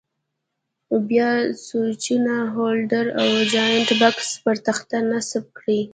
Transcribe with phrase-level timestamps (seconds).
[1.09, 1.29] بیا
[1.65, 5.81] سویچونه، هولډر او جاینټ بکس پر تخته نصب کړئ.